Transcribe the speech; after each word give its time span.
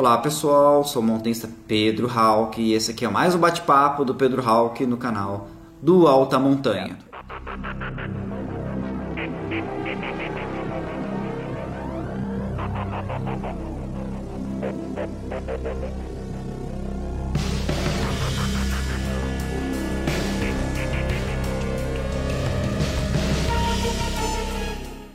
Olá 0.00 0.16
pessoal, 0.16 0.82
sou 0.82 1.02
o 1.02 1.04
montanhista 1.04 1.46
Pedro 1.68 2.10
Hawk 2.10 2.58
e 2.58 2.72
esse 2.72 2.90
aqui 2.90 3.04
é 3.04 3.08
mais 3.10 3.34
um 3.34 3.38
bate-papo 3.38 4.02
do 4.02 4.14
Pedro 4.14 4.42
Hawk 4.42 4.86
no 4.86 4.96
canal 4.96 5.48
do 5.82 6.08
Alta 6.08 6.38
Montanha. 6.38 6.96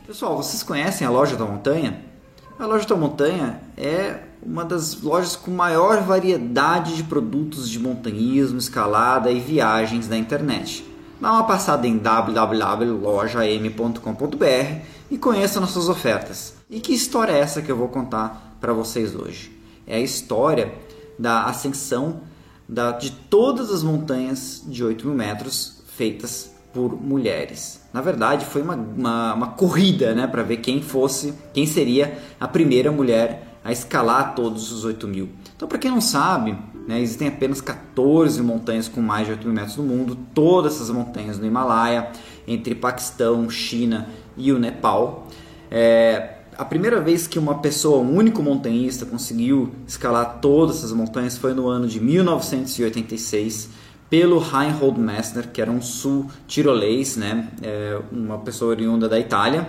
Pessoal, 0.06 0.36
vocês 0.36 0.62
conhecem 0.62 1.04
a 1.04 1.10
loja 1.10 1.34
da 1.34 1.44
montanha? 1.44 2.04
A 2.56 2.66
loja 2.66 2.86
da 2.86 2.94
montanha 2.94 3.60
é 3.76 4.25
uma 4.46 4.64
das 4.64 5.02
lojas 5.02 5.34
com 5.34 5.50
maior 5.50 6.02
variedade 6.02 6.94
de 6.96 7.02
produtos 7.02 7.68
de 7.68 7.80
montanhismo, 7.80 8.58
escalada 8.58 9.30
e 9.30 9.40
viagens 9.40 10.06
da 10.06 10.16
internet. 10.16 10.86
Dá 11.20 11.32
uma 11.32 11.44
passada 11.44 11.86
em 11.86 11.98
www.lojam.com.br 11.98 14.80
e 15.10 15.18
conheça 15.18 15.60
nossas 15.60 15.88
ofertas. 15.88 16.54
E 16.70 16.78
que 16.78 16.94
história 16.94 17.32
é 17.32 17.40
essa 17.40 17.60
que 17.60 17.72
eu 17.72 17.76
vou 17.76 17.88
contar 17.88 18.56
para 18.60 18.72
vocês 18.72 19.16
hoje? 19.16 19.50
É 19.84 19.96
a 19.96 20.00
história 20.00 20.72
da 21.18 21.44
ascensão 21.44 22.20
da, 22.68 22.92
de 22.92 23.10
todas 23.10 23.72
as 23.72 23.82
montanhas 23.82 24.62
de 24.66 24.84
8 24.84 25.06
mil 25.06 25.16
metros 25.16 25.82
feitas 25.96 26.52
por 26.72 27.00
mulheres. 27.00 27.80
Na 27.92 28.00
verdade, 28.00 28.44
foi 28.44 28.62
uma, 28.62 28.74
uma, 28.74 29.34
uma 29.34 29.46
corrida 29.48 30.14
né, 30.14 30.26
para 30.26 30.42
ver 30.42 30.58
quem 30.58 30.82
fosse, 30.82 31.32
quem 31.54 31.66
seria 31.66 32.18
a 32.38 32.46
primeira 32.46 32.92
mulher 32.92 33.55
a 33.66 33.72
escalar 33.72 34.36
todos 34.36 34.70
os 34.70 34.84
8 34.84 35.08
mil. 35.08 35.28
Então, 35.56 35.66
para 35.66 35.76
quem 35.76 35.90
não 35.90 36.00
sabe, 36.00 36.56
né, 36.86 37.00
existem 37.00 37.26
apenas 37.26 37.60
14 37.60 38.40
montanhas 38.40 38.86
com 38.86 39.00
mais 39.00 39.26
de 39.26 39.32
8 39.32 39.44
mil 39.44 39.52
metros 39.52 39.76
no 39.76 39.82
mundo, 39.82 40.16
todas 40.32 40.76
essas 40.76 40.88
montanhas 40.88 41.36
no 41.36 41.44
Himalaia, 41.44 42.12
entre 42.46 42.76
Paquistão, 42.76 43.50
China 43.50 44.06
e 44.36 44.52
o 44.52 44.58
Nepal. 44.58 45.26
É, 45.68 46.36
a 46.56 46.64
primeira 46.64 47.00
vez 47.00 47.26
que 47.26 47.40
uma 47.40 47.58
pessoa, 47.58 47.98
um 47.98 48.16
único 48.16 48.40
montanhista, 48.40 49.04
conseguiu 49.04 49.72
escalar 49.84 50.38
todas 50.40 50.76
essas 50.76 50.92
montanhas 50.92 51.36
foi 51.36 51.52
no 51.52 51.66
ano 51.66 51.88
de 51.88 51.98
1986 51.98 53.70
pelo 54.08 54.38
Reinhold 54.38 55.00
Messner, 55.00 55.50
que 55.50 55.60
era 55.60 55.72
um 55.72 55.82
sul-tirolês, 55.82 57.16
né? 57.16 57.48
É 57.60 57.98
uma 58.12 58.38
pessoa 58.38 58.70
oriunda 58.70 59.08
da 59.08 59.18
Itália. 59.18 59.66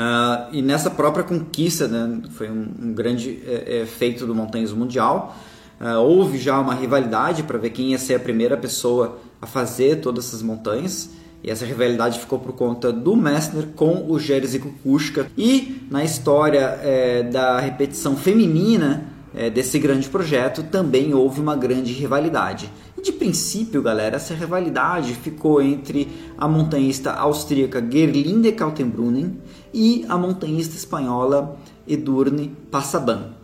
Uh, 0.00 0.48
e 0.50 0.62
nessa 0.62 0.88
própria 0.88 1.22
conquista, 1.22 1.86
né, 1.86 2.22
foi 2.30 2.50
um, 2.50 2.68
um 2.84 2.94
grande 2.94 3.38
é, 3.46 3.82
é, 3.82 3.86
feito 3.86 4.24
do 4.24 4.34
montanhismo 4.34 4.78
mundial, 4.78 5.36
uh, 5.78 5.98
houve 5.98 6.38
já 6.38 6.58
uma 6.58 6.72
rivalidade 6.74 7.42
para 7.42 7.58
ver 7.58 7.68
quem 7.68 7.90
ia 7.90 7.98
ser 7.98 8.14
a 8.14 8.18
primeira 8.18 8.56
pessoa 8.56 9.18
a 9.42 9.46
fazer 9.46 9.96
todas 9.96 10.28
essas 10.28 10.40
montanhas. 10.40 11.10
E 11.44 11.50
essa 11.50 11.66
rivalidade 11.66 12.18
ficou 12.18 12.38
por 12.38 12.54
conta 12.54 12.90
do 12.90 13.14
Messner 13.14 13.66
com 13.76 14.06
o 14.08 14.18
Jerzy 14.18 14.58
Kukushka. 14.58 15.26
E 15.36 15.86
na 15.90 16.02
história 16.02 16.78
é, 16.82 17.22
da 17.22 17.60
repetição 17.60 18.16
feminina, 18.16 19.06
é, 19.34 19.50
desse 19.50 19.78
grande 19.78 20.08
projeto 20.08 20.62
também 20.62 21.14
houve 21.14 21.40
uma 21.40 21.56
grande 21.56 21.92
rivalidade. 21.92 22.70
E 22.96 23.02
de 23.02 23.12
princípio, 23.12 23.82
galera, 23.82 24.16
essa 24.16 24.34
rivalidade 24.34 25.14
ficou 25.14 25.62
entre 25.62 26.08
a 26.36 26.48
montanhista 26.48 27.12
austríaca 27.12 27.80
Gerlinde 27.80 28.52
Kaltenbrunner 28.52 29.30
e 29.72 30.04
a 30.08 30.16
montanhista 30.16 30.76
espanhola 30.76 31.56
Edurne 31.86 32.56
Passaban. 32.70 33.34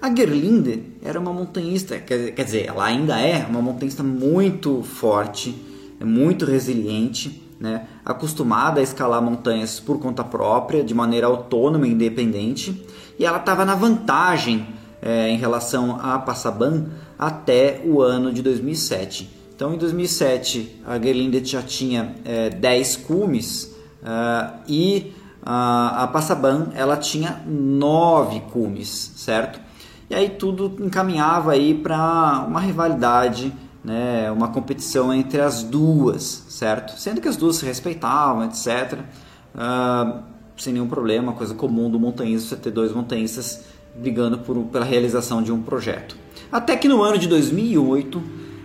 A 0.00 0.14
Gerlinde 0.14 0.82
era 1.02 1.18
uma 1.18 1.32
montanhista, 1.32 1.98
quer, 1.98 2.32
dizer, 2.32 2.66
ela 2.66 2.84
ainda 2.84 3.18
é 3.18 3.46
uma 3.46 3.62
montanhista 3.62 4.02
muito 4.02 4.82
forte, 4.82 5.56
muito 6.00 6.44
resiliente, 6.44 7.42
né? 7.58 7.86
acostumada 8.04 8.80
a 8.80 8.82
escalar 8.82 9.22
montanhas 9.22 9.80
por 9.80 9.98
conta 9.98 10.22
própria, 10.22 10.84
de 10.84 10.94
maneira 10.94 11.26
autônoma 11.26 11.86
e 11.86 11.92
independente, 11.92 12.86
e 13.18 13.24
ela 13.24 13.38
estava 13.38 13.64
na 13.64 13.74
vantagem 13.74 14.66
é, 15.00 15.30
em 15.30 15.38
relação 15.38 15.98
a 16.00 16.18
Passaban 16.18 16.86
até 17.18 17.80
o 17.84 18.02
ano 18.02 18.32
de 18.32 18.42
2007. 18.42 19.30
Então, 19.54 19.72
em 19.72 19.78
2007, 19.78 20.82
a 20.86 20.98
Gerlinde 20.98 21.42
já 21.42 21.62
tinha 21.62 22.14
é, 22.24 22.50
10 22.50 22.96
cumes 22.96 23.74
uh, 24.02 24.60
e 24.68 25.14
a 25.46 26.08
Passaban 26.12 26.68
ela 26.74 26.96
tinha 26.96 27.40
9 27.46 28.40
cumes, 28.52 29.12
certo? 29.16 29.60
E 30.10 30.14
aí 30.14 30.30
tudo 30.30 30.76
encaminhava 30.84 31.52
aí 31.52 31.74
para 31.74 32.44
uma 32.48 32.60
rivalidade, 32.60 33.52
né, 33.84 34.30
uma 34.32 34.48
competição 34.48 35.14
entre 35.14 35.40
as 35.40 35.62
duas, 35.62 36.44
certo? 36.48 36.98
Sendo 36.98 37.20
que 37.20 37.28
as 37.28 37.36
duas 37.36 37.56
se 37.56 37.64
respeitavam, 37.64 38.44
etc. 38.44 38.94
Uh, 38.94 39.04
ah, 39.56 40.22
sem 40.56 40.72
nenhum 40.72 40.88
problema, 40.88 41.32
coisa 41.32 41.54
comum 41.54 41.88
do 41.88 41.98
montanhismo, 41.98 42.48
você 42.48 42.56
ter 42.56 42.70
dois 42.70 42.92
montanhistas 42.92 43.64
brigando 43.94 44.38
por, 44.38 44.56
pela 44.64 44.84
realização 44.84 45.42
de 45.42 45.52
um 45.52 45.62
projeto. 45.62 46.16
Até 46.50 46.76
que 46.76 46.88
no 46.88 47.02
ano 47.02 47.18
de 47.18 47.28
2008 47.28 48.22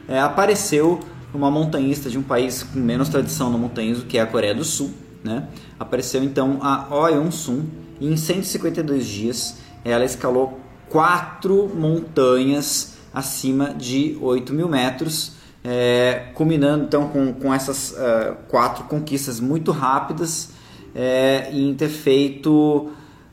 é, 0.08 0.20
apareceu 0.20 1.00
uma 1.34 1.50
montanhista 1.50 2.10
de 2.10 2.18
um 2.18 2.24
país 2.24 2.64
com 2.64 2.80
menos 2.80 3.10
tradição 3.10 3.50
no 3.50 3.58
montanhismo, 3.58 4.06
que 4.06 4.18
é 4.18 4.22
a 4.22 4.28
Coreia 4.28 4.54
do 4.54 4.64
Sul. 4.64 4.92
Né? 5.24 5.48
Apareceu 5.80 6.24
então 6.24 6.58
a 6.62 6.88
Oh 6.90 7.32
Sun 7.32 7.66
e 8.00 8.08
em 8.08 8.18
152 8.18 9.06
dias 9.06 9.58
ela 9.86 10.04
escalou 10.04 10.60
quatro 10.90 11.70
montanhas 11.74 12.98
acima 13.14 13.74
de 13.74 14.18
8 14.22 14.54
mil 14.54 14.68
metros, 14.68 15.34
é, 15.64 16.32
culminando 16.34 16.86
então 16.86 17.08
com, 17.10 17.34
com 17.34 17.54
essas 17.54 17.92
uh, 17.92 18.36
quatro 18.48 18.86
conquistas 18.86 19.40
muito 19.40 19.72
rápidas 19.72 20.50
é, 20.96 21.50
em 21.52 21.74
ter 21.76 21.90
feito 21.90 22.90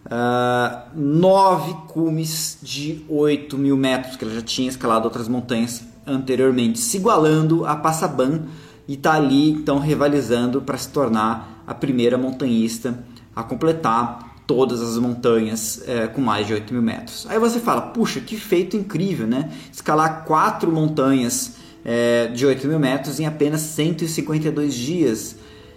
uh, 0.06 0.88
nove 0.94 1.75
cumes 1.88 2.59
de 2.62 3.05
8 3.09 3.56
mil 3.56 3.76
metros, 3.76 4.16
que 4.16 4.25
ela 4.25 4.34
já 4.34 4.43
tinha 4.43 4.69
escalado 4.69 5.05
outras 5.06 5.28
montanhas 5.28 5.84
anteriormente, 6.06 6.78
se 6.78 6.97
igualando 6.97 7.66
a 7.66 7.76
Passaban 7.76 8.43
e 8.87 8.94
está 8.94 9.15
ali 9.15 9.50
então 9.50 9.78
rivalizando 9.78 10.62
para 10.62 10.78
se 10.78 10.88
tornar 10.88 11.58
a 11.69 11.75
primeira 11.75 12.17
montanhista 12.17 13.05
a 13.37 13.43
completar 13.43 14.37
todas 14.47 14.81
as 14.81 14.97
montanhas 14.97 15.83
é, 15.87 16.06
com 16.06 16.23
mais 16.23 16.47
de 16.47 16.55
8 16.55 16.73
mil 16.73 16.83
metros. 16.83 17.27
Aí 17.29 17.39
você 17.39 17.61
fala, 17.61 17.83
puxa, 17.83 18.21
que 18.21 18.39
feito 18.39 18.75
incrível, 18.75 19.27
né? 19.27 19.51
Escalar 19.71 20.25
quatro 20.25 20.73
montanhas 20.73 21.56
é, 21.84 22.29
de 22.29 22.47
8 22.47 22.67
mil 22.67 22.79
metros 22.79 23.21
em 23.21 23.27
apenas 23.27 23.61
152 23.61 24.73
dias. 24.73 25.37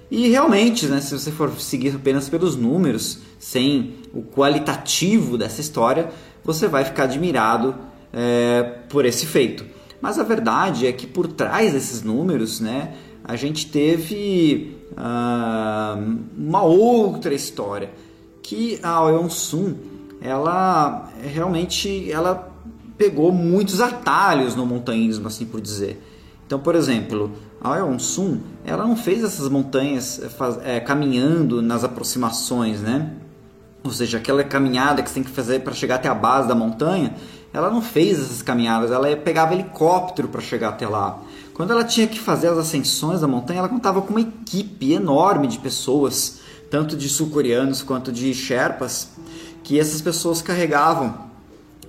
E 0.10 0.30
realmente, 0.30 0.86
né, 0.86 1.02
se 1.02 1.14
você 1.14 1.30
for 1.30 1.52
seguir 1.60 1.94
apenas 1.94 2.30
pelos 2.30 2.56
números, 2.56 3.20
sem 3.38 3.96
o 4.14 4.22
qualitativo 4.22 5.38
dessa 5.38 5.60
história, 5.60 6.10
você 6.42 6.70
vai 6.70 6.86
ficar 6.86 7.04
admirado 7.04 7.76
é, 8.14 8.64
por 8.88 9.06
esse 9.06 9.26
feito. 9.26 9.66
Mas 10.02 10.18
a 10.18 10.24
verdade 10.24 10.88
é 10.88 10.94
que 10.94 11.06
por 11.06 11.28
trás 11.28 11.74
desses 11.74 12.02
números, 12.02 12.62
né, 12.62 12.94
a 13.26 13.36
gente 13.36 13.68
teve 13.68 14.81
uh, 14.92 16.20
uma 16.38 16.64
outra 16.64 17.34
história 17.34 17.92
que 18.42 18.80
a 18.84 19.04
Oyeon 19.04 19.30
Sun, 19.30 19.76
ela 20.22 21.10
realmente 21.22 22.12
ela 22.12 22.52
pegou 22.98 23.32
muitos 23.32 23.82
atalhos 23.82 24.56
no 24.56 24.66
montanhismo, 24.66 25.28
assim 25.28 25.46
por 25.46 25.60
dizer. 25.62 26.02
Então, 26.46 26.60
por 26.60 26.76
exemplo, 26.76 27.32
a 27.62 28.00
Sun, 28.00 28.40
ela 28.66 28.86
não 28.86 28.96
fez 28.96 29.24
essas 29.24 29.48
montanhas 29.48 30.22
é, 30.22 30.30
faz, 30.30 30.60
é, 30.64 30.80
caminhando 30.80 31.62
nas 31.62 31.84
aproximações, 31.84 32.82
né? 32.82 33.14
Ou 33.84 33.92
seja, 33.92 34.18
aquela 34.18 34.44
caminhada 34.44 35.02
que 35.02 35.10
você 35.10 35.16
tem 35.16 35.24
que 35.24 35.30
fazer 35.30 35.62
para 35.62 35.74
chegar 35.74 35.96
até 35.96 36.08
a 36.08 36.14
base 36.14 36.48
da 36.48 36.54
montanha, 36.54 37.16
ela 37.54 37.70
não 37.70 37.82
fez 37.82 38.20
essas 38.20 38.42
caminhadas, 38.42 38.92
ela 38.92 39.16
pegava 39.16 39.54
helicóptero 39.54 40.28
para 40.28 40.42
chegar 40.42 40.70
até 40.70 40.88
lá. 40.88 41.20
Quando 41.54 41.72
ela 41.72 41.84
tinha 41.84 42.08
que 42.08 42.20
fazer 42.20 42.48
as 42.48 42.58
ascensões 42.58 43.22
da 43.22 43.28
montanha, 43.28 43.60
ela 43.60 43.70
contava 43.70 44.02
com 44.02 44.12
uma 44.12 44.22
equipe 44.22 44.94
enorme 44.94 45.48
de 45.48 45.60
pessoas, 45.60 46.40
tanto 46.70 46.96
de 46.96 47.10
sul-coreanos 47.10 47.82
quanto 47.82 48.12
de 48.12 48.34
sherpas, 48.34 49.10
que 49.64 49.80
essas 49.80 50.02
pessoas 50.02 50.42
carregavam 50.42 51.30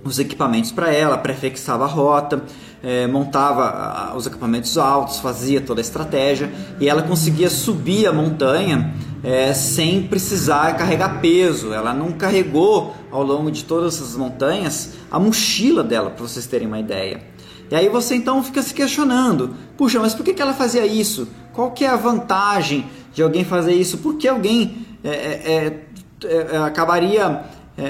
os 0.03 0.19
equipamentos 0.19 0.71
para 0.71 0.91
ela, 0.91 1.17
prefixava 1.17 1.85
a 1.85 1.87
rota, 1.87 2.43
é, 2.83 3.07
montava 3.07 4.13
os 4.15 4.27
equipamentos 4.27 4.77
altos, 4.77 5.19
fazia 5.19 5.61
toda 5.61 5.79
a 5.79 5.83
estratégia 5.83 6.51
e 6.79 6.89
ela 6.89 7.01
conseguia 7.01 7.49
subir 7.49 8.05
a 8.05 8.11
montanha 8.11 8.93
é, 9.23 9.53
sem 9.53 10.03
precisar 10.03 10.75
carregar 10.75 11.21
peso. 11.21 11.71
Ela 11.71 11.93
não 11.93 12.11
carregou 12.11 12.93
ao 13.09 13.23
longo 13.23 13.49
de 13.49 13.63
todas 13.63 13.95
essas 13.95 14.17
montanhas 14.17 14.91
a 15.09 15.17
mochila 15.17 15.83
dela, 15.83 16.09
para 16.09 16.27
vocês 16.27 16.45
terem 16.45 16.67
uma 16.67 16.79
ideia. 16.79 17.32
E 17.69 17.75
aí 17.75 17.89
você 17.89 18.15
então 18.15 18.43
fica 18.43 18.61
se 18.61 18.73
questionando: 18.73 19.55
puxa, 19.77 19.99
mas 19.99 20.13
por 20.13 20.23
que, 20.23 20.33
que 20.33 20.41
ela 20.41 20.53
fazia 20.53 20.85
isso? 20.85 21.27
Qual 21.53 21.71
que 21.71 21.85
é 21.85 21.89
a 21.89 21.95
vantagem 21.95 22.85
de 23.13 23.21
alguém 23.21 23.43
fazer 23.43 23.73
isso? 23.73 23.97
Por 23.99 24.15
que 24.15 24.27
alguém 24.27 24.85
é, 25.03 25.83
é, 26.23 26.57
acabaria 26.57 27.43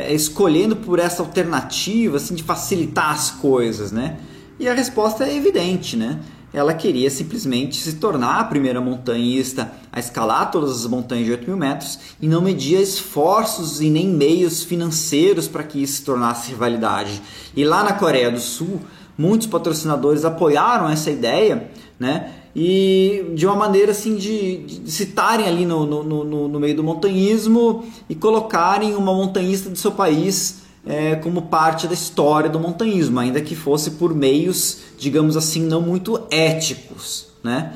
escolhendo 0.10 0.78
por 0.78 0.98
essa 0.98 1.22
alternativa 1.22 2.16
assim, 2.16 2.34
de 2.34 2.42
facilitar 2.42 3.12
as 3.12 3.31
coisas, 3.31 3.92
né? 3.92 4.18
E 4.58 4.68
a 4.68 4.74
resposta 4.74 5.25
é 5.25 5.36
evidente, 5.36 5.98
né? 5.98 6.20
Ela 6.54 6.75
queria 6.75 7.10
simplesmente 7.10 7.78
se 7.78 7.94
tornar 7.94 8.40
a 8.40 8.44
primeira 8.44 8.80
montanhista 8.80 9.72
a 9.92 10.00
escalar 10.00 10.52
todas 10.52 10.70
as 10.70 10.86
montanhas 10.86 11.25
de 11.25 11.31
8 11.31 11.48
mil 11.48 11.58
metros 11.58 11.98
e 12.22 12.28
não 12.28 12.42
media 12.42 12.80
esforços 12.80 13.81
e 13.81 13.90
nem 13.90 14.08
meios 14.08 14.64
financeiros 14.64 15.48
para 15.48 15.64
que 15.64 15.81
isso 15.81 15.96
se 15.96 16.06
tornasse 16.06 16.52
rivalidade. 16.52 17.20
E 17.56 17.66
lá 17.66 17.84
na 17.84 17.94
Coreia 17.94 18.30
do 18.30 18.40
Sul, 18.40 18.80
muitos 19.18 19.48
patrocinadores 19.48 20.25
apoiaram 20.25 20.89
essa 20.89 21.12
ideia, 21.12 21.69
né? 22.00 22.31
E 22.56 23.31
de 23.33 23.48
uma 23.48 23.56
maneira 23.56 23.92
assim 23.92 24.15
de, 24.15 24.57
de 24.57 24.92
citarem 24.92 25.48
ali 25.48 25.65
no, 25.65 25.86
no, 25.86 26.24
no, 26.24 26.48
no 26.48 26.60
meio 26.60 26.75
do 26.75 26.83
montanhismo 26.83 27.83
e 28.07 28.13
colocarem 28.13 28.95
uma 28.95 29.13
montanhista 29.13 29.69
do 29.69 29.75
seu 29.75 29.92
país 29.92 30.62
é, 30.86 31.15
como 31.15 31.44
parte 31.44 31.88
da 31.88 31.94
história 31.94 32.50
do 32.50 32.60
montanhismo, 32.60 33.19
ainda 33.19 33.42
que 33.42 33.56
fosse 33.56 33.92
por 33.92 34.13
meios, 34.13 34.80
digamos 35.00 35.36
assim, 35.38 35.62
não 35.62 35.81
muito 35.81 36.21
éticos. 36.30 37.27
Né? 37.44 37.74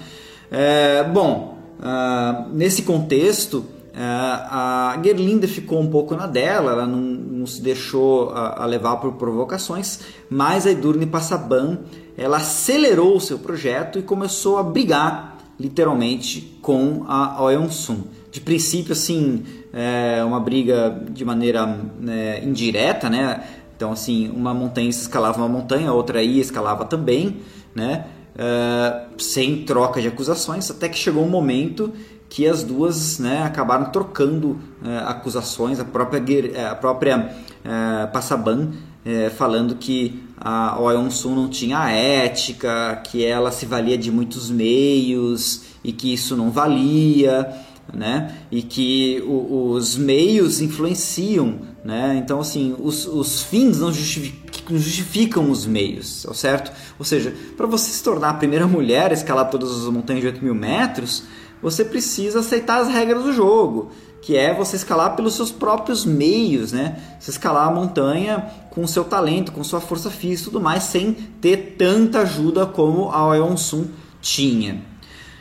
É, 0.51 1.03
bom, 1.03 1.57
uh, 1.79 2.49
nesse 2.53 2.83
contexto, 2.83 3.65
a 3.99 5.01
Gerlinde 5.03 5.47
ficou 5.47 5.81
um 5.81 5.87
pouco 5.87 6.15
na 6.15 6.27
dela, 6.27 6.71
ela 6.71 6.85
não, 6.85 6.99
não 6.99 7.47
se 7.47 7.61
deixou 7.61 8.29
a, 8.29 8.63
a, 8.63 8.65
levar 8.65 8.97
por 8.97 9.13
provocações, 9.13 10.01
mas 10.29 10.67
a 10.67 10.71
Edurne 10.71 11.07
Passaban 11.07 11.79
ela 12.15 12.37
acelerou 12.37 13.17
o 13.17 13.21
seu 13.21 13.39
projeto 13.39 13.97
e 13.97 14.03
começou 14.03 14.57
a 14.57 14.63
brigar 14.63 15.37
literalmente 15.59 16.59
com 16.61 17.05
a 17.07 17.41
Oyeon-sun. 17.41 18.03
De 18.31 18.39
princípio, 18.39 18.91
assim, 18.91 19.43
é 19.73 20.23
uma 20.23 20.39
briga 20.39 21.03
de 21.09 21.25
maneira 21.25 21.65
né, 21.99 22.43
indireta, 22.43 23.09
né? 23.09 23.43
Então, 23.75 23.91
assim, 23.91 24.29
uma 24.29 24.53
montanha 24.53 24.89
escalava 24.89 25.39
uma 25.39 25.49
montanha, 25.49 25.89
a 25.89 25.93
outra 25.93 26.21
ia 26.21 26.41
escalava 26.41 26.85
também, 26.85 27.37
né? 27.73 28.05
É, 28.37 29.05
sem 29.17 29.63
troca 29.63 29.99
de 29.99 30.07
acusações, 30.07 30.69
até 30.69 30.87
que 30.87 30.97
chegou 30.97 31.25
um 31.25 31.29
momento 31.29 31.91
que 32.29 32.45
as 32.45 32.63
duas 32.63 33.19
né, 33.19 33.43
acabaram 33.43 33.85
trocando 33.85 34.59
é, 34.83 34.97
acusações, 34.99 35.79
a 35.79 35.85
própria, 35.85 36.21
é, 36.53 36.67
a 36.67 36.75
própria 36.75 37.35
é, 37.63 38.05
Passaban 38.07 38.73
é, 39.03 39.29
falando 39.29 39.75
que 39.75 40.23
a 40.37 40.79
Oyeon 40.79 41.09
Sun 41.09 41.35
não 41.35 41.49
tinha 41.49 41.89
ética, 41.89 43.01
que 43.05 43.25
ela 43.25 43.51
se 43.51 43.65
valia 43.65 43.97
de 43.97 44.11
muitos 44.11 44.51
meios 44.51 45.63
e 45.83 45.91
que 45.91 46.13
isso 46.13 46.35
não 46.35 46.51
valia 46.51 47.65
né? 47.93 48.35
E 48.51 48.61
que 48.61 49.23
o, 49.25 49.71
os 49.71 49.95
meios 49.95 50.61
influenciam, 50.61 51.59
né? 51.83 52.19
Então, 52.21 52.39
assim, 52.39 52.75
os, 52.79 53.05
os 53.07 53.43
fins 53.43 53.79
não 53.79 53.91
justificam, 53.93 54.46
justificam 54.75 55.49
os 55.49 55.65
meios, 55.65 56.23
tá 56.23 56.33
certo? 56.33 56.71
Ou 56.97 57.05
seja, 57.05 57.33
para 57.55 57.67
você 57.67 57.91
se 57.91 58.03
tornar 58.03 58.31
a 58.31 58.33
primeira 58.33 58.67
mulher 58.67 59.11
a 59.11 59.13
escalar 59.13 59.49
todas 59.49 59.71
as 59.71 59.91
montanhas 59.91 60.21
de 60.21 60.27
8 60.27 60.43
mil 60.43 60.55
metros, 60.55 61.23
você 61.61 61.85
precisa 61.85 62.39
aceitar 62.39 62.81
as 62.81 62.87
regras 62.87 63.23
do 63.23 63.33
jogo, 63.33 63.91
que 64.21 64.35
é 64.35 64.53
você 64.53 64.75
escalar 64.75 65.15
pelos 65.15 65.35
seus 65.35 65.51
próprios 65.51 66.05
meios, 66.05 66.71
né? 66.71 66.99
Você 67.19 67.31
escalar 67.31 67.67
a 67.67 67.71
montanha 67.71 68.45
com 68.69 68.83
o 68.83 68.87
seu 68.87 69.03
talento, 69.03 69.51
com 69.51 69.63
sua 69.63 69.79
força 69.79 70.09
física 70.09 70.49
e 70.49 70.51
tudo 70.51 70.61
mais, 70.61 70.83
sem 70.83 71.13
ter 71.13 71.75
tanta 71.77 72.19
ajuda 72.19 72.65
como 72.65 73.09
a 73.09 73.33
Aeon 73.33 73.55
Sun 73.55 73.85
tinha. 74.21 74.81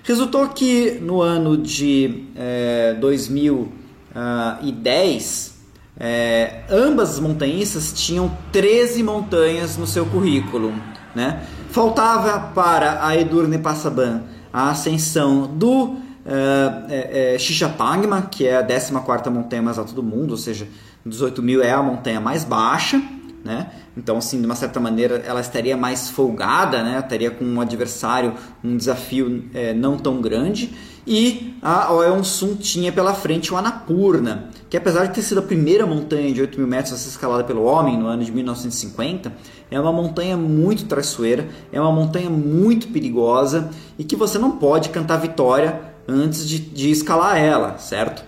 Resultou 0.02 0.48
que 0.48 0.92
no 1.00 1.20
ano 1.20 1.56
de 1.56 2.26
é, 2.36 2.94
2010, 3.00 5.55
é, 5.98 6.64
ambas 6.70 7.10
as 7.10 7.20
montanhistas 7.20 7.92
tinham 7.92 8.36
13 8.52 9.02
montanhas 9.02 9.76
no 9.76 9.86
seu 9.86 10.06
currículo. 10.06 10.74
Né? 11.14 11.42
Faltava 11.70 12.38
para 12.54 13.06
a 13.06 13.16
Edurne 13.16 13.58
Passaban 13.58 14.22
a 14.52 14.70
ascensão 14.70 15.46
do 15.46 15.96
é, 16.24 17.34
é, 17.34 17.38
Xixapangma, 17.38 18.28
que 18.30 18.46
é 18.46 18.56
a 18.56 18.62
14 18.62 19.30
montanha 19.30 19.62
mais 19.62 19.78
alta 19.78 19.92
do 19.92 20.02
mundo, 20.02 20.32
ou 20.32 20.36
seja, 20.36 20.66
dos 21.04 21.20
8 21.20 21.42
mil 21.42 21.62
é 21.62 21.72
a 21.72 21.82
montanha 21.82 22.20
mais 22.20 22.44
baixa 22.44 23.00
né? 23.46 23.70
Então, 23.96 24.18
assim, 24.18 24.40
de 24.40 24.44
uma 24.44 24.56
certa 24.56 24.80
maneira, 24.80 25.22
ela 25.24 25.40
estaria 25.40 25.76
mais 25.76 26.10
folgada, 26.10 26.82
né? 26.82 26.98
Estaria 26.98 27.30
com 27.30 27.44
um 27.44 27.60
adversário, 27.60 28.34
um 28.62 28.76
desafio 28.76 29.44
é, 29.54 29.72
não 29.72 29.96
tão 29.96 30.20
grande. 30.20 30.74
E 31.06 31.54
a 31.62 31.92
Oeon 31.92 32.24
Sun 32.24 32.56
tinha 32.56 32.90
pela 32.90 33.14
frente 33.14 33.54
o 33.54 33.56
Annapurna, 33.56 34.50
que 34.68 34.76
apesar 34.76 35.06
de 35.06 35.14
ter 35.14 35.22
sido 35.22 35.38
a 35.38 35.42
primeira 35.42 35.86
montanha 35.86 36.32
de 36.32 36.40
8 36.40 36.58
mil 36.58 36.66
metros 36.66 36.92
a 36.94 36.96
ser 36.96 37.10
escalada 37.10 37.44
pelo 37.44 37.62
homem 37.62 37.96
no 37.96 38.06
ano 38.06 38.24
de 38.24 38.32
1950, 38.32 39.32
é 39.70 39.80
uma 39.80 39.92
montanha 39.92 40.36
muito 40.36 40.86
traiçoeira, 40.86 41.48
é 41.72 41.80
uma 41.80 41.92
montanha 41.92 42.28
muito 42.28 42.88
perigosa 42.88 43.70
e 43.96 44.02
que 44.02 44.16
você 44.16 44.36
não 44.36 44.52
pode 44.52 44.88
cantar 44.88 45.18
vitória 45.18 45.80
antes 46.08 46.48
de, 46.48 46.58
de 46.58 46.90
escalar 46.90 47.38
ela, 47.38 47.78
certo? 47.78 48.24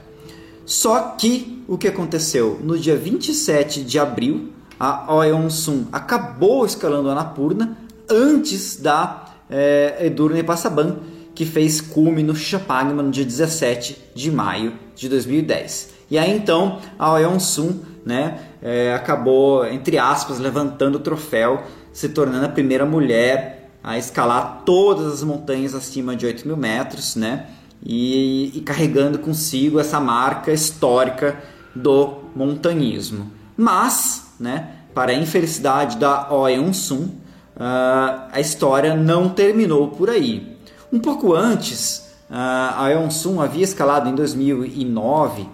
Só 0.64 1.16
que 1.18 1.64
o 1.66 1.76
que 1.76 1.88
aconteceu? 1.88 2.60
No 2.62 2.78
dia 2.78 2.96
27 2.96 3.82
de 3.82 3.98
abril 3.98 4.52
a 4.78 5.12
Oeon 5.12 5.50
Sun 5.50 5.86
acabou 5.90 6.64
escalando 6.64 7.08
a 7.08 7.12
Annapurna 7.12 7.76
antes 8.08 8.76
da 8.76 9.34
é, 9.50 10.06
Edurne 10.06 10.44
Passaban, 10.44 10.98
que 11.38 11.46
fez 11.46 11.80
cume 11.80 12.24
no 12.24 12.34
Shapagma 12.34 13.00
no 13.00 13.12
dia 13.12 13.24
17 13.24 13.96
de 14.12 14.28
maio 14.28 14.72
de 14.96 15.08
2010. 15.08 15.90
E 16.10 16.18
aí 16.18 16.36
então 16.36 16.80
a 16.98 17.12
Oeon 17.12 17.38
Sun 17.38 17.78
né, 18.04 18.40
é, 18.60 18.92
acabou, 18.92 19.64
entre 19.64 19.98
aspas, 19.98 20.40
levantando 20.40 20.96
o 20.96 20.98
troféu, 20.98 21.62
se 21.92 22.08
tornando 22.08 22.46
a 22.46 22.48
primeira 22.48 22.84
mulher 22.84 23.70
a 23.84 23.96
escalar 23.96 24.64
todas 24.66 25.12
as 25.12 25.22
montanhas 25.22 25.76
acima 25.76 26.16
de 26.16 26.26
8 26.26 26.44
mil 26.44 26.56
metros, 26.56 27.14
né? 27.14 27.46
E, 27.86 28.50
e 28.58 28.60
carregando 28.62 29.20
consigo 29.20 29.78
essa 29.78 30.00
marca 30.00 30.50
histórica 30.50 31.40
do 31.72 32.24
montanhismo. 32.34 33.30
Mas 33.56 34.26
né? 34.40 34.70
Para 34.92 35.12
a 35.12 35.14
infelicidade 35.14 35.98
da 35.98 36.32
Oeon 36.32 36.72
Sun, 36.72 37.02
uh, 37.04 38.28
a 38.32 38.40
história 38.40 38.96
não 38.96 39.28
terminou 39.28 39.88
por 39.88 40.10
aí. 40.10 40.57
Um 40.90 40.98
pouco 40.98 41.34
antes, 41.34 42.08
a 42.30 42.82
Oeon 42.84 43.10
Sun 43.10 43.42
havia 43.42 43.64
escalado 43.64 44.08
em 44.08 44.14
2009 44.14 45.46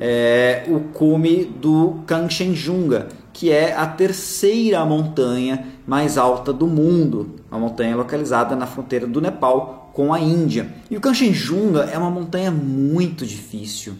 é, 0.00 0.64
o 0.66 0.80
cume 0.92 1.44
do 1.44 2.00
Kanchenjunga, 2.06 3.08
que 3.32 3.50
é 3.50 3.72
a 3.76 3.86
terceira 3.86 4.84
montanha 4.84 5.64
mais 5.86 6.18
alta 6.18 6.52
do 6.52 6.66
mundo, 6.66 7.36
uma 7.50 7.60
montanha 7.60 7.94
localizada 7.94 8.56
na 8.56 8.66
fronteira 8.66 9.06
do 9.06 9.20
Nepal 9.20 9.90
com 9.92 10.12
a 10.12 10.18
Índia. 10.18 10.68
E 10.90 10.96
o 10.96 11.00
Kanchenjunga 11.00 11.82
é 11.82 11.96
uma 11.96 12.10
montanha 12.10 12.50
muito 12.50 13.24
difícil. 13.24 13.94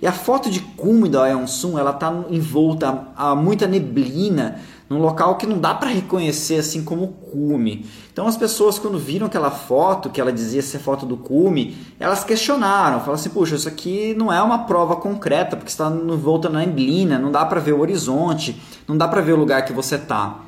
E 0.00 0.06
a 0.06 0.12
foto 0.12 0.50
de 0.50 0.60
cume 0.60 1.08
da 1.08 1.28
Eonsun, 1.28 1.78
ela 1.78 1.90
está 1.90 2.12
envolta 2.30 3.08
a, 3.16 3.34
muita 3.34 3.66
neblina, 3.66 4.60
num 4.88 4.98
local 4.98 5.36
que 5.36 5.46
não 5.46 5.58
dá 5.58 5.74
para 5.74 5.88
reconhecer 5.88 6.56
assim 6.56 6.84
como 6.84 7.08
cume. 7.08 7.86
Então 8.12 8.26
as 8.26 8.36
pessoas 8.36 8.78
quando 8.78 8.98
viram 8.98 9.26
aquela 9.26 9.50
foto, 9.50 10.10
que 10.10 10.20
ela 10.20 10.32
dizia 10.32 10.62
ser 10.62 10.78
foto 10.78 11.04
do 11.04 11.16
cume, 11.16 11.76
elas 11.98 12.22
questionaram, 12.22 13.00
falaram 13.00 13.14
assim, 13.14 13.30
puxa, 13.30 13.56
isso 13.56 13.68
aqui 13.68 14.14
não 14.16 14.32
é 14.32 14.40
uma 14.40 14.60
prova 14.60 14.96
concreta, 14.96 15.56
porque 15.56 15.70
está 15.70 15.88
envolta 15.88 16.48
na 16.48 16.60
neblina, 16.60 17.18
não 17.18 17.32
dá 17.32 17.44
para 17.44 17.60
ver 17.60 17.72
o 17.72 17.80
horizonte, 17.80 18.60
não 18.86 18.96
dá 18.96 19.08
para 19.08 19.20
ver 19.20 19.32
o 19.32 19.36
lugar 19.36 19.64
que 19.64 19.72
você 19.72 19.96
está. 19.96 20.40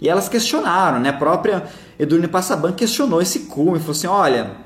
E 0.00 0.08
elas 0.08 0.28
questionaram, 0.28 1.00
né? 1.00 1.08
A 1.08 1.14
própria 1.14 1.64
Edurne 1.98 2.28
Passaban 2.28 2.72
questionou 2.72 3.22
esse 3.22 3.40
cume, 3.40 3.78
falou 3.78 3.92
assim, 3.92 4.06
olha, 4.06 4.65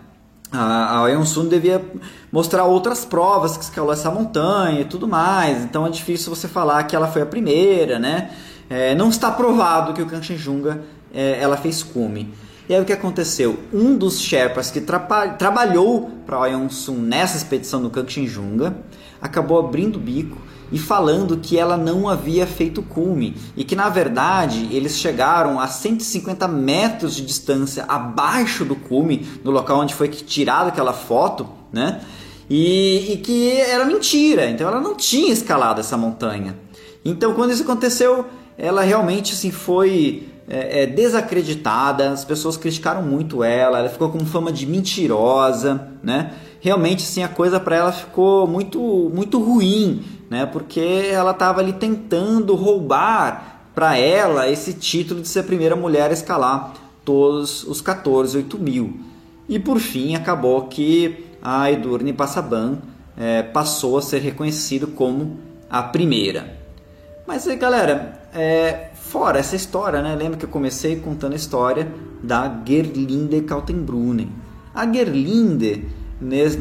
a, 0.52 1.04
a 1.04 1.48
devia 1.48 1.84
mostrar 2.32 2.64
outras 2.64 3.04
provas 3.04 3.56
que 3.56 3.64
escalou 3.64 3.92
essa 3.92 4.10
montanha 4.10 4.80
e 4.80 4.84
tudo 4.84 5.06
mais. 5.06 5.62
Então 5.62 5.86
é 5.86 5.90
difícil 5.90 6.34
você 6.34 6.48
falar 6.48 6.82
que 6.84 6.96
ela 6.96 7.06
foi 7.06 7.22
a 7.22 7.26
primeira, 7.26 7.98
né? 7.98 8.30
É, 8.68 8.94
não 8.94 9.08
está 9.08 9.30
provado 9.30 9.92
que 9.92 10.02
o 10.02 10.06
Kanchenjunga 10.06 10.82
é, 11.12 11.40
ela 11.40 11.56
fez 11.56 11.82
cume. 11.82 12.32
E 12.68 12.74
aí 12.74 12.80
o 12.80 12.84
que 12.84 12.92
aconteceu? 12.92 13.58
Um 13.72 13.96
dos 13.96 14.20
Sherpas 14.20 14.70
que 14.70 14.80
tra 14.80 15.00
trabalhou 15.36 16.10
para 16.24 16.36
a 16.36 16.68
Sun 16.68 16.98
nessa 16.98 17.36
expedição 17.36 17.82
do 17.82 17.90
Kanchenjunga 17.90 18.76
acabou 19.20 19.58
abrindo 19.58 19.96
o 19.96 20.00
bico 20.00 20.38
e 20.72 20.78
falando 20.78 21.36
que 21.36 21.58
ela 21.58 21.76
não 21.76 22.08
havia 22.08 22.46
feito 22.46 22.82
cume 22.82 23.36
e 23.56 23.64
que 23.64 23.74
na 23.74 23.88
verdade 23.88 24.68
eles 24.70 24.98
chegaram 24.98 25.58
a 25.58 25.66
150 25.66 26.46
metros 26.48 27.14
de 27.14 27.24
distância 27.24 27.84
abaixo 27.88 28.64
do 28.64 28.76
cume, 28.76 29.26
no 29.42 29.50
local 29.50 29.80
onde 29.80 29.94
foi 29.94 30.08
tirada 30.08 30.68
aquela 30.68 30.92
foto, 30.92 31.48
né? 31.72 32.00
E, 32.48 33.12
e 33.12 33.16
que 33.18 33.52
era 33.60 33.84
mentira, 33.84 34.50
então 34.50 34.66
ela 34.66 34.80
não 34.80 34.94
tinha 34.94 35.32
escalado 35.32 35.80
essa 35.80 35.96
montanha. 35.96 36.56
Então 37.04 37.34
quando 37.34 37.52
isso 37.52 37.62
aconteceu, 37.62 38.26
ela 38.58 38.82
realmente 38.82 39.32
assim 39.32 39.50
foi 39.50 40.28
é, 40.50 40.82
é, 40.82 40.86
desacreditada, 40.86 42.10
as 42.10 42.24
pessoas 42.24 42.56
criticaram 42.56 43.02
muito 43.02 43.42
ela, 43.42 43.78
ela 43.78 43.88
ficou 43.88 44.10
com 44.10 44.20
fama 44.26 44.52
de 44.52 44.66
mentirosa, 44.66 45.88
né? 46.02 46.32
Realmente 46.60 47.04
assim 47.04 47.22
a 47.22 47.28
coisa 47.28 47.58
para 47.58 47.76
ela 47.76 47.92
ficou 47.92 48.46
muito 48.46 49.10
muito 49.14 49.38
ruim 49.38 50.04
né? 50.30 50.46
Porque 50.46 51.10
ela 51.10 51.32
estava 51.32 51.60
ali 51.60 51.72
tentando 51.72 52.54
roubar 52.54 53.66
para 53.74 53.98
ela 53.98 54.48
esse 54.48 54.72
título 54.72 55.20
de 55.20 55.28
ser 55.28 55.40
a 55.40 55.42
primeira 55.42 55.74
mulher 55.74 56.10
a 56.10 56.12
escalar 56.12 56.72
todos 57.04 57.64
os 57.64 57.80
14 57.80 58.36
8 58.36 58.58
mil. 58.58 59.00
E 59.48 59.58
por 59.58 59.80
fim 59.80 60.14
acabou 60.14 60.68
que 60.68 61.26
a 61.42 61.70
Edurne 61.72 62.12
Passaban 62.12 62.78
é, 63.18 63.42
passou 63.42 63.98
a 63.98 64.02
ser 64.02 64.20
reconhecido 64.20 64.86
como 64.86 65.38
a 65.68 65.82
primeira. 65.82 66.56
Mas 67.26 67.46
aí, 67.48 67.56
galera, 67.56 68.20
é, 68.32 68.89
fora 69.10 69.40
essa 69.40 69.56
história, 69.56 70.00
né? 70.00 70.14
Lembra 70.14 70.38
que 70.38 70.44
eu 70.44 70.48
comecei 70.48 70.94
contando 70.94 71.32
a 71.32 71.36
história 71.36 71.92
da 72.22 72.62
Gerlinde 72.64 73.40
Kaltenbrunnen. 73.40 74.30
A 74.72 74.86
Gerlinde, 74.86 75.88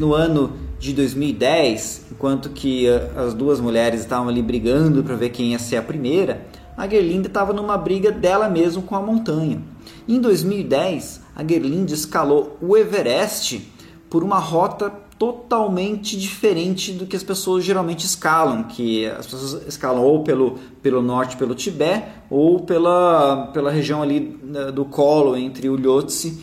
no 0.00 0.14
ano 0.14 0.54
de 0.76 0.92
2010, 0.92 2.06
enquanto 2.10 2.50
que 2.50 2.88
as 3.16 3.34
duas 3.34 3.60
mulheres 3.60 4.00
estavam 4.00 4.28
ali 4.28 4.42
brigando 4.42 5.04
para 5.04 5.14
ver 5.14 5.28
quem 5.30 5.52
ia 5.52 5.60
ser 5.60 5.76
a 5.76 5.82
primeira, 5.82 6.44
a 6.76 6.88
Gerlinde 6.88 7.28
estava 7.28 7.52
numa 7.52 7.78
briga 7.78 8.10
dela 8.10 8.48
mesma 8.48 8.82
com 8.82 8.96
a 8.96 9.00
montanha. 9.00 9.62
Em 10.08 10.20
2010, 10.20 11.20
a 11.36 11.46
Gerlinde 11.46 11.94
escalou 11.94 12.58
o 12.60 12.76
Everest 12.76 13.70
por 14.08 14.24
uma 14.24 14.40
rota 14.40 14.92
totalmente 15.20 16.18
diferente 16.18 16.92
do 16.92 17.04
que 17.04 17.14
as 17.14 17.22
pessoas 17.22 17.62
geralmente 17.62 18.06
escalam, 18.06 18.62
que 18.62 19.04
as 19.04 19.26
pessoas 19.26 19.66
escalam 19.68 20.02
ou 20.02 20.24
pelo, 20.24 20.58
pelo 20.82 21.02
norte, 21.02 21.36
pelo 21.36 21.54
Tibete, 21.54 22.06
ou 22.30 22.60
pela, 22.60 23.48
pela 23.52 23.70
região 23.70 24.00
ali 24.00 24.40
né, 24.42 24.72
do 24.72 24.86
colo 24.86 25.36
entre 25.36 25.68
o 25.68 25.76
Lhotse 25.76 26.42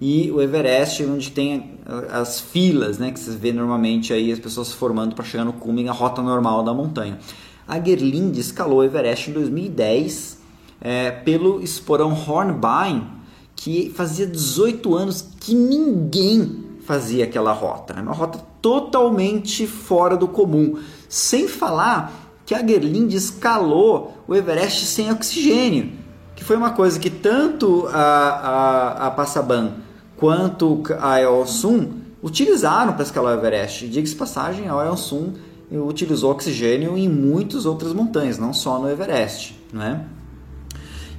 e 0.00 0.28
o 0.32 0.42
Everest, 0.42 1.04
onde 1.04 1.30
tem 1.30 1.78
as 2.10 2.40
filas, 2.40 2.98
né, 2.98 3.12
que 3.12 3.20
você 3.20 3.30
vê 3.30 3.52
normalmente 3.52 4.12
aí 4.12 4.32
as 4.32 4.40
pessoas 4.40 4.68
se 4.68 4.74
formando 4.74 5.14
para 5.14 5.24
chegar 5.24 5.44
no 5.44 5.52
cume, 5.52 5.88
a 5.88 5.92
rota 5.92 6.20
normal 6.20 6.64
da 6.64 6.74
montanha. 6.74 7.20
A 7.68 7.78
Gerlinde 7.78 8.40
escalou 8.40 8.80
o 8.80 8.84
Everest 8.84 9.30
em 9.30 9.34
2010 9.34 10.40
é, 10.80 11.12
pelo 11.12 11.62
esporão 11.62 12.12
Hornbein, 12.12 13.06
que 13.54 13.88
fazia 13.90 14.26
18 14.26 14.96
anos 14.96 15.24
que 15.38 15.54
ninguém 15.54 16.65
fazia 16.86 17.24
aquela 17.24 17.52
rota. 17.52 17.94
É 17.98 18.00
uma 18.00 18.14
rota 18.14 18.38
totalmente 18.62 19.66
fora 19.66 20.16
do 20.16 20.28
comum. 20.28 20.78
Sem 21.08 21.48
falar 21.48 22.12
que 22.46 22.54
a 22.54 22.64
Gerlinde 22.64 23.16
escalou 23.16 24.16
o 24.28 24.34
Everest 24.34 24.86
sem 24.86 25.10
oxigênio, 25.10 25.92
que 26.36 26.44
foi 26.44 26.56
uma 26.56 26.70
coisa 26.70 26.98
que 26.98 27.10
tanto 27.10 27.88
a, 27.92 27.98
a, 27.98 29.06
a 29.08 29.10
Passaban 29.10 29.72
quanto 30.16 30.82
a 31.00 31.20
Eosum 31.20 31.88
utilizaram 32.22 32.92
para 32.92 33.02
escalar 33.02 33.34
o 33.34 33.38
Everest. 33.38 33.88
Diga-se 33.88 34.14
passagem, 34.14 34.68
a 34.68 34.86
Eosum 34.86 35.32
utilizou 35.72 36.30
oxigênio 36.30 36.96
em 36.96 37.08
muitas 37.08 37.66
outras 37.66 37.92
montanhas, 37.92 38.38
não 38.38 38.54
só 38.54 38.78
no 38.78 38.88
Everest. 38.88 39.60
Né? 39.72 40.06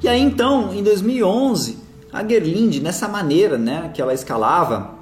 E 0.02 0.08
aí 0.08 0.22
então, 0.22 0.74
em 0.74 0.82
2011, 0.82 1.78
a 2.14 2.26
Gerlinde, 2.26 2.80
nessa 2.82 3.10
maneira 3.10 3.58
né, 3.58 3.92
que 3.94 4.02
ela 4.02 4.14
escalava, 4.14 4.97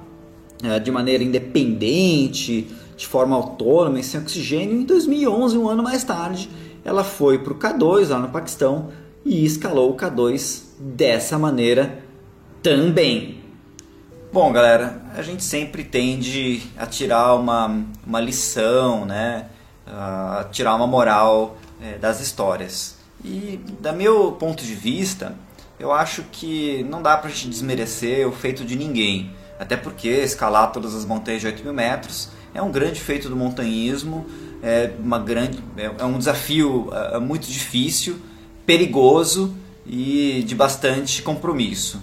de 0.82 0.90
maneira 0.90 1.22
independente, 1.22 2.68
de 2.96 3.06
forma 3.06 3.36
autônoma 3.36 4.00
e 4.00 4.04
sem 4.04 4.20
oxigênio. 4.20 4.80
Em 4.80 4.84
2011, 4.84 5.58
um 5.58 5.68
ano 5.68 5.82
mais 5.82 6.02
tarde, 6.02 6.48
ela 6.84 7.04
foi 7.04 7.38
para 7.38 7.52
o 7.52 7.56
K2 7.56 8.08
lá 8.08 8.18
no 8.18 8.28
Paquistão 8.28 8.88
e 9.24 9.44
escalou 9.44 9.90
o 9.90 9.96
K2 9.96 10.62
dessa 10.78 11.38
maneira 11.38 12.02
também. 12.62 13.40
Bom, 14.32 14.52
galera, 14.52 15.02
a 15.16 15.22
gente 15.22 15.44
sempre 15.44 15.84
tende 15.84 16.62
a 16.76 16.86
tirar 16.86 17.34
uma, 17.34 17.84
uma 18.06 18.20
lição, 18.20 19.04
né? 19.04 19.46
a 19.86 20.46
tirar 20.50 20.74
uma 20.74 20.86
moral 20.86 21.56
é, 21.80 21.96
das 21.96 22.20
histórias. 22.20 22.96
E, 23.24 23.60
da 23.80 23.92
meu 23.92 24.32
ponto 24.32 24.64
de 24.64 24.74
vista, 24.74 25.34
eu 25.78 25.92
acho 25.92 26.24
que 26.32 26.84
não 26.88 27.02
dá 27.02 27.16
para 27.16 27.30
a 27.30 27.32
gente 27.32 27.48
desmerecer 27.48 28.26
o 28.26 28.32
feito 28.32 28.64
de 28.64 28.76
ninguém. 28.76 29.30
Até 29.58 29.76
porque 29.76 30.08
escalar 30.08 30.72
todas 30.72 30.94
as 30.94 31.04
montanhas 31.04 31.40
de 31.40 31.46
8 31.46 31.62
mil 31.62 31.72
metros 31.72 32.28
é 32.54 32.60
um 32.62 32.70
grande 32.70 33.00
feito 33.00 33.28
do 33.28 33.36
montanhismo, 33.36 34.26
é, 34.62 34.92
uma 34.98 35.18
grande, 35.18 35.62
é 35.76 36.04
um 36.04 36.18
desafio 36.18 36.88
é, 36.92 37.16
é, 37.16 37.18
muito 37.20 37.46
difícil, 37.46 38.18
perigoso 38.64 39.54
e 39.86 40.42
de 40.46 40.54
bastante 40.54 41.22
compromisso. 41.22 42.02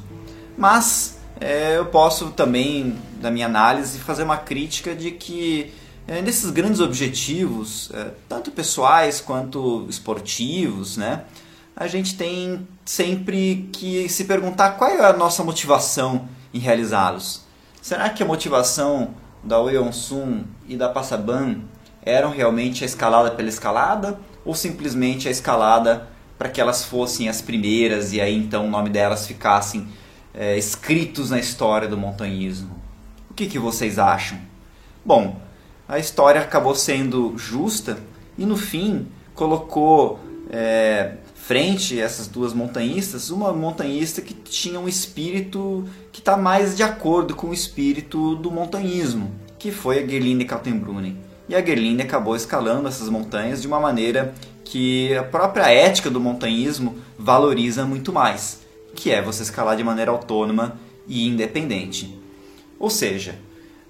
Mas 0.57 1.19
é, 1.39 1.77
eu 1.77 1.85
posso 1.87 2.29
também, 2.31 2.95
na 3.21 3.29
minha 3.31 3.47
análise, 3.47 3.99
fazer 3.99 4.23
uma 4.23 4.37
crítica 4.37 4.95
de 4.95 5.11
que 5.11 5.73
é, 6.07 6.21
nesses 6.21 6.49
grandes 6.51 6.79
objetivos, 6.79 7.89
é, 7.93 8.11
tanto 8.29 8.51
pessoais 8.51 9.19
quanto 9.19 9.85
esportivos, 9.89 10.97
né, 10.97 11.23
a 11.75 11.87
gente 11.87 12.15
tem 12.15 12.67
sempre 12.85 13.69
que 13.71 14.07
se 14.07 14.25
perguntar 14.25 14.71
qual 14.71 14.91
é 14.91 15.05
a 15.05 15.13
nossa 15.13 15.43
motivação 15.43 16.27
em 16.53 16.59
realizá-los. 16.59 17.42
Será 17.83 18.09
que 18.09 18.23
a 18.23 18.25
motivação 18.25 19.13
da 19.43 19.57
Sun 19.91 20.45
e 20.69 20.77
da 20.77 20.87
Passaban 20.87 21.63
eram 22.01 22.31
realmente 22.31 22.81
a 22.81 22.87
escalada 22.87 23.31
pela 23.31 23.49
escalada 23.49 24.17
ou 24.45 24.55
simplesmente 24.55 25.27
a 25.27 25.31
escalada 25.31 26.07
para 26.37 26.47
que 26.47 26.61
elas 26.61 26.85
fossem 26.85 27.27
as 27.27 27.41
primeiras 27.41 28.13
e 28.13 28.21
aí 28.21 28.37
então 28.37 28.67
o 28.67 28.69
nome 28.69 28.89
delas 28.89 29.27
ficassem 29.27 29.89
é, 30.33 30.57
escritos 30.57 31.29
na 31.29 31.39
história 31.39 31.85
do 31.85 31.97
montanhismo? 31.97 32.73
O 33.29 33.33
que, 33.33 33.47
que 33.47 33.59
vocês 33.59 33.99
acham? 33.99 34.39
Bom, 35.03 35.41
a 35.85 35.99
história 35.99 36.39
acabou 36.39 36.75
sendo 36.75 37.37
justa 37.37 37.97
e 38.37 38.45
no 38.45 38.55
fim 38.55 39.09
colocou 39.35 40.21
é, 40.49 41.17
frente 41.45 41.99
essas 41.99 42.25
duas 42.25 42.53
montanhistas, 42.53 43.29
uma 43.29 43.51
montanhista 43.51 44.21
que 44.21 44.33
tinha 44.33 44.79
um 44.79 44.87
espírito 44.87 45.83
que 46.09 46.19
está 46.19 46.37
mais 46.37 46.77
de 46.77 46.83
acordo 46.83 47.35
com 47.35 47.47
o 47.47 47.53
espírito 47.53 48.35
do 48.37 48.49
montanhismo, 48.49 49.29
que 49.59 49.69
foi 49.69 49.99
a 49.99 50.07
Gerlinde 50.07 50.45
Kaltenbrunner. 50.45 51.13
E 51.49 51.53
a 51.53 51.59
Gerlinde 51.59 52.01
acabou 52.01 52.33
escalando 52.33 52.87
essas 52.87 53.09
montanhas 53.09 53.61
de 53.61 53.67
uma 53.67 53.77
maneira 53.77 54.33
que 54.63 55.13
a 55.17 55.23
própria 55.23 55.69
ética 55.69 56.09
do 56.09 56.17
montanhismo 56.17 56.95
valoriza 57.19 57.85
muito 57.85 58.13
mais, 58.13 58.61
que 58.95 59.11
é 59.11 59.21
você 59.21 59.43
escalar 59.43 59.75
de 59.75 59.83
maneira 59.83 60.11
autônoma 60.11 60.79
e 61.05 61.27
independente. 61.27 62.17
Ou 62.79 62.89
seja, 62.89 63.35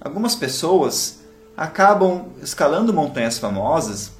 algumas 0.01 0.33
pessoas 0.33 1.19
acabam 1.55 2.29
escalando 2.41 2.91
montanhas 2.91 3.37
famosas 3.37 4.12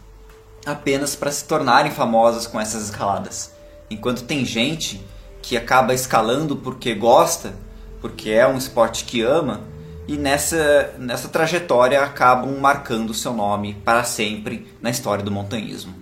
apenas 0.65 1.15
para 1.15 1.31
se 1.31 1.45
tornarem 1.45 1.91
famosas 1.91 2.47
com 2.47 2.59
essas 2.59 2.85
escaladas. 2.85 3.53
Enquanto 3.89 4.23
tem 4.23 4.45
gente 4.45 5.03
que 5.41 5.57
acaba 5.57 5.93
escalando 5.93 6.55
porque 6.55 6.93
gosta, 6.93 7.53
porque 8.01 8.29
é 8.31 8.47
um 8.47 8.57
esporte 8.57 9.03
que 9.03 9.21
ama, 9.21 9.61
e 10.07 10.17
nessa, 10.17 10.93
nessa 10.97 11.29
trajetória 11.29 12.01
acabam 12.01 12.57
marcando 12.59 13.13
seu 13.13 13.33
nome 13.33 13.73
para 13.85 14.03
sempre 14.03 14.73
na 14.81 14.89
história 14.89 15.23
do 15.23 15.31
montanhismo. 15.31 15.93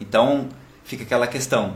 Então 0.00 0.48
fica 0.84 1.02
aquela 1.02 1.26
questão: 1.26 1.74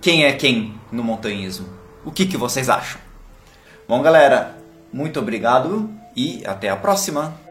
quem 0.00 0.24
é 0.24 0.32
quem 0.32 0.74
no 0.92 1.02
montanhismo? 1.02 1.68
O 2.04 2.12
que, 2.12 2.26
que 2.26 2.36
vocês 2.36 2.68
acham? 2.68 3.00
Bom, 3.88 4.02
galera, 4.02 4.56
muito 4.92 5.18
obrigado 5.18 5.90
e 6.14 6.42
até 6.46 6.68
a 6.68 6.76
próxima! 6.76 7.45